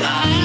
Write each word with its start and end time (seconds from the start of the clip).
try. 0.00 0.39